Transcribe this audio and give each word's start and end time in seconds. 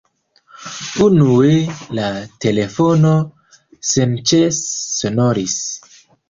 Unue 1.07 1.51
la 1.99 2.05
telefono 2.45 3.11
senĉese 3.91 4.57
sonoris. 4.71 5.61